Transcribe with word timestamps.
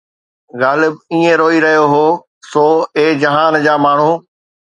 غالب 0.61 0.93
ائين 1.11 1.33
روئي 1.41 1.59
رهيو 1.65 1.85
هو! 1.93 2.07
سو 2.51 2.65
اي 2.97 3.05
جهان 3.21 3.53
جا 3.65 3.75
ماڻهو 3.85 4.13